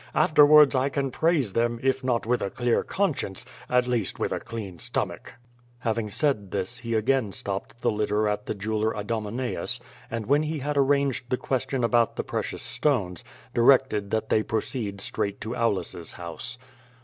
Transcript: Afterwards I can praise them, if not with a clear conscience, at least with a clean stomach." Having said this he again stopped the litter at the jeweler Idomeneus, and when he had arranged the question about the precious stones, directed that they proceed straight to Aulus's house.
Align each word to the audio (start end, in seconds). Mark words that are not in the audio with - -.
Afterwards 0.15 0.73
I 0.73 0.89
can 0.89 1.11
praise 1.11 1.53
them, 1.53 1.79
if 1.83 2.03
not 2.03 2.25
with 2.25 2.41
a 2.41 2.49
clear 2.49 2.81
conscience, 2.83 3.45
at 3.69 3.85
least 3.85 4.17
with 4.17 4.31
a 4.31 4.39
clean 4.39 4.79
stomach." 4.79 5.35
Having 5.77 6.09
said 6.09 6.49
this 6.49 6.79
he 6.79 6.95
again 6.95 7.31
stopped 7.31 7.79
the 7.83 7.91
litter 7.91 8.27
at 8.27 8.47
the 8.47 8.55
jeweler 8.55 8.95
Idomeneus, 8.99 9.79
and 10.09 10.25
when 10.25 10.41
he 10.41 10.57
had 10.57 10.75
arranged 10.75 11.29
the 11.29 11.37
question 11.37 11.83
about 11.83 12.15
the 12.15 12.23
precious 12.23 12.63
stones, 12.63 13.23
directed 13.53 14.09
that 14.09 14.29
they 14.29 14.41
proceed 14.41 15.01
straight 15.01 15.39
to 15.41 15.55
Aulus's 15.55 16.13
house. 16.13 16.57